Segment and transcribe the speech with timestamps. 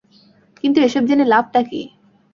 [0.57, 1.81] কিন্তু এসব জেনে লাভটা কী।